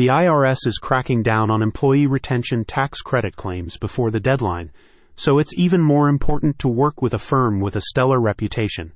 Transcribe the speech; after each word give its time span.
The 0.00 0.06
IRS 0.06 0.66
is 0.66 0.78
cracking 0.78 1.22
down 1.22 1.50
on 1.50 1.60
employee 1.60 2.06
retention 2.06 2.64
tax 2.64 3.02
credit 3.02 3.36
claims 3.36 3.76
before 3.76 4.10
the 4.10 4.18
deadline, 4.18 4.70
so 5.14 5.38
it's 5.38 5.52
even 5.58 5.82
more 5.82 6.08
important 6.08 6.58
to 6.60 6.68
work 6.68 7.02
with 7.02 7.12
a 7.12 7.18
firm 7.18 7.60
with 7.60 7.76
a 7.76 7.82
stellar 7.82 8.18
reputation. 8.18 8.94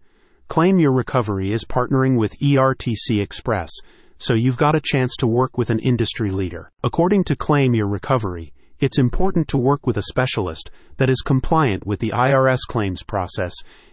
Claim 0.48 0.78
Your 0.78 0.94
Recovery 0.94 1.52
is 1.52 1.66
partnering 1.66 2.16
with 2.16 2.38
ERTC 2.40 3.20
Express, 3.20 3.68
so 4.16 4.32
you've 4.32 4.56
got 4.56 4.74
a 4.74 4.80
chance 4.82 5.14
to 5.16 5.26
work 5.26 5.58
with 5.58 5.68
an 5.68 5.78
industry 5.78 6.30
leader. 6.30 6.72
According 6.82 7.24
to 7.24 7.36
Claim 7.36 7.74
Your 7.74 7.86
Recovery, 7.86 8.54
it's 8.80 8.98
important 8.98 9.46
to 9.48 9.58
work 9.58 9.86
with 9.86 9.98
a 9.98 10.04
specialist 10.04 10.70
that 10.96 11.10
is 11.10 11.20
compliant 11.20 11.86
with 11.86 12.00
the 12.00 12.12
IRS 12.14 12.60
claims 12.66 13.02
process 13.02 13.52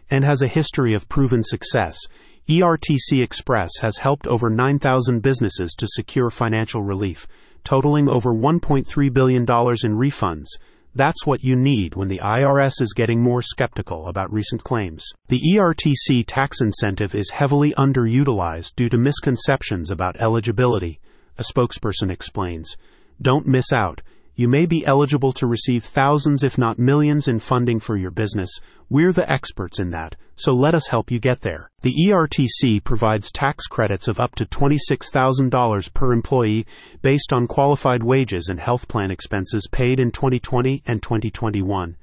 and 0.10 0.24
has 0.24 0.42
a 0.42 0.48
history 0.48 0.94
of 0.94 1.10
proven 1.10 1.44
success. 1.44 1.98
ERTC 2.50 3.22
Express 3.22 3.70
has 3.82 3.98
helped 3.98 4.26
over 4.26 4.50
9,000 4.50 5.22
businesses 5.22 5.74
to 5.78 5.88
secure 5.88 6.30
financial 6.30 6.82
relief, 6.82 7.28
totaling 7.64 8.10
over 8.10 8.34
$1.3 8.34 9.14
billion 9.14 9.42
in 9.44 9.46
refunds. 9.46 10.48
That's 10.94 11.26
what 11.26 11.44
you 11.44 11.56
need 11.56 11.96
when 11.96 12.10
the 12.10 12.20
IRS 12.22 12.82
is 12.82 12.94
getting 12.94 13.22
more 13.22 13.42
skeptical 13.42 14.08
about 14.08 14.34
recent 14.34 14.64
claims. 14.64 15.06
The 15.28 15.40
ERTC 15.56 16.26
tax 16.28 16.60
incentive 16.60 17.16
is 17.16 17.30
heavily 17.30 17.74
underutilized 17.78 18.76
due 18.76 18.90
to 18.90 18.98
misconceptions 18.98 19.90
about 19.90 20.20
eligibility, 20.20 21.00
a 21.38 21.44
spokesperson 21.44 22.12
explains. 22.12 22.76
Don't 23.22 23.48
miss 23.48 23.72
out. 23.72 24.02
You 24.42 24.48
may 24.48 24.66
be 24.66 24.84
eligible 24.88 25.34
to 25.34 25.46
receive 25.46 25.84
thousands, 25.84 26.42
if 26.42 26.58
not 26.58 26.80
millions, 26.80 27.28
in 27.28 27.38
funding 27.38 27.80
for 27.80 27.96
your 27.96 28.10
business. 28.10 28.50
We're 28.90 29.12
the 29.12 29.32
experts 29.32 29.78
in 29.78 29.92
that, 29.92 30.16
so 30.36 30.52
let 30.52 30.74
us 30.74 30.88
help 30.88 31.12
you 31.12 31.20
get 31.20 31.42
there. 31.42 31.70
The 31.82 31.94
ERTC 32.08 32.84
provides 32.84 33.32
tax 33.32 33.68
credits 33.68 34.08
of 34.08 34.20
up 34.20 34.34
to 34.38 34.48
$26,000 34.48 35.94
per 35.94 36.12
employee 36.12 36.66
based 37.04 37.32
on 37.32 37.46
qualified 37.46 38.02
wages 38.02 38.48
and 38.50 38.60
health 38.60 38.88
plan 38.88 39.12
expenses 39.12 39.68
paid 39.72 40.00
in 40.00 40.10
2020 40.10 40.82
and 40.88 41.04
2021. 41.04 41.96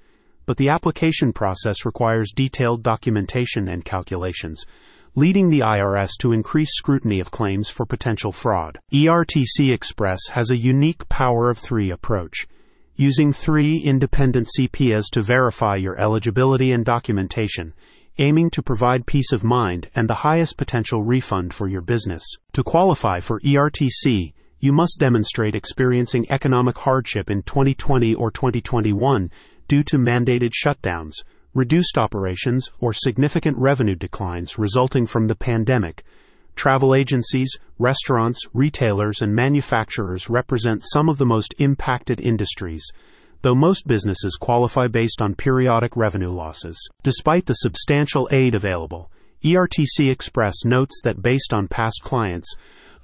But 0.46 0.58
the 0.58 0.68
application 0.68 1.32
process 1.32 1.84
requires 1.84 2.30
detailed 2.32 2.84
documentation 2.84 3.66
and 3.66 3.84
calculations 3.84 4.64
leading 5.14 5.50
the 5.50 5.60
IRS 5.60 6.10
to 6.20 6.32
increase 6.32 6.70
scrutiny 6.74 7.20
of 7.20 7.30
claims 7.30 7.68
for 7.68 7.86
potential 7.86 8.32
fraud. 8.32 8.78
ERTC 8.92 9.72
Express 9.72 10.28
has 10.32 10.50
a 10.50 10.56
unique 10.56 11.08
power 11.08 11.50
of 11.50 11.58
three 11.58 11.90
approach, 11.90 12.46
using 12.94 13.32
three 13.32 13.78
independent 13.78 14.48
CPAs 14.58 15.04
to 15.12 15.22
verify 15.22 15.76
your 15.76 15.98
eligibility 15.98 16.72
and 16.72 16.84
documentation, 16.84 17.74
aiming 18.18 18.50
to 18.50 18.62
provide 18.62 19.06
peace 19.06 19.32
of 19.32 19.44
mind 19.44 19.88
and 19.94 20.08
the 20.08 20.22
highest 20.26 20.56
potential 20.56 21.02
refund 21.02 21.54
for 21.54 21.68
your 21.68 21.80
business. 21.80 22.24
To 22.52 22.64
qualify 22.64 23.20
for 23.20 23.40
ERTC, 23.40 24.32
you 24.60 24.72
must 24.72 24.98
demonstrate 24.98 25.54
experiencing 25.54 26.26
economic 26.30 26.78
hardship 26.78 27.30
in 27.30 27.42
2020 27.42 28.14
or 28.14 28.30
2021 28.30 29.30
due 29.68 29.84
to 29.84 29.98
mandated 29.98 30.52
shutdowns 30.52 31.22
reduced 31.54 31.96
operations, 31.96 32.70
or 32.78 32.92
significant 32.92 33.56
revenue 33.58 33.94
declines 33.94 34.58
resulting 34.58 35.06
from 35.06 35.28
the 35.28 35.34
pandemic. 35.34 36.04
Travel 36.54 36.94
agencies, 36.94 37.56
restaurants, 37.78 38.40
retailers, 38.52 39.22
and 39.22 39.34
manufacturers 39.34 40.28
represent 40.28 40.82
some 40.84 41.08
of 41.08 41.18
the 41.18 41.26
most 41.26 41.54
impacted 41.58 42.20
industries, 42.20 42.84
though 43.42 43.54
most 43.54 43.86
businesses 43.86 44.36
qualify 44.40 44.88
based 44.88 45.22
on 45.22 45.34
periodic 45.34 45.96
revenue 45.96 46.32
losses. 46.32 46.76
Despite 47.02 47.46
the 47.46 47.54
substantial 47.54 48.28
aid 48.30 48.54
available, 48.54 49.10
ERTC 49.44 50.10
Express 50.10 50.64
notes 50.64 51.00
that 51.04 51.22
based 51.22 51.54
on 51.54 51.68
past 51.68 52.00
clients, 52.02 52.54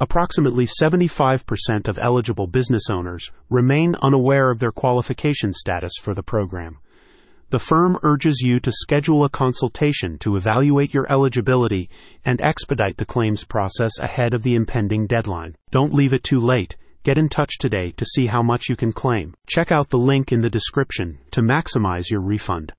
approximately 0.01 0.67
75% 0.67 1.87
of 1.87 1.99
eligible 1.99 2.49
business 2.49 2.91
owners 2.91 3.31
remain 3.49 3.95
unaware 4.03 4.51
of 4.51 4.59
their 4.59 4.73
qualification 4.73 5.53
status 5.53 5.93
for 6.01 6.13
the 6.13 6.23
program 6.25 6.79
the 7.55 7.61
firm 7.61 7.97
urges 8.03 8.43
you 8.45 8.59
to 8.59 8.73
schedule 8.73 9.23
a 9.23 9.29
consultation 9.29 10.19
to 10.19 10.35
evaluate 10.35 10.93
your 10.93 11.07
eligibility 11.09 11.89
and 12.25 12.41
expedite 12.41 12.97
the 12.97 13.05
claims 13.05 13.45
process 13.45 13.93
ahead 14.01 14.35
of 14.35 14.43
the 14.43 14.57
impending 14.57 15.07
deadline. 15.07 15.55
Don't 15.71 15.95
leave 15.95 16.13
it 16.13 16.25
too 16.25 16.41
late. 16.41 16.77
Get 17.05 17.17
in 17.17 17.29
touch 17.29 17.59
today 17.61 17.93
to 17.93 18.05
see 18.05 18.27
how 18.27 18.43
much 18.43 18.69
you 18.69 18.75
can 18.75 18.93
claim. 18.93 19.35
Check 19.47 19.71
out 19.71 19.91
the 19.91 19.99
link 19.99 20.33
in 20.33 20.41
the 20.41 20.51
description 20.51 21.21
to 21.31 21.43
maximize 21.43 22.11
your 22.11 22.23
refund. 22.23 22.73